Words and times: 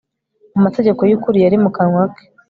amategeko 0.57 1.01
y 1.09 1.15
ukuri 1.17 1.37
yari 1.45 1.57
mu 1.63 1.69
kanwa 1.75 2.03
ke 2.13 2.23